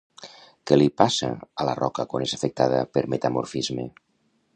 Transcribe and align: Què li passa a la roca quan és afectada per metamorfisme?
Què 0.69 0.77
li 0.77 0.87
passa 1.01 1.29
a 1.63 1.67
la 1.69 1.75
roca 1.79 2.05
quan 2.13 2.25
és 2.29 2.33
afectada 2.39 2.79
per 2.97 3.05
metamorfisme? 3.15 3.87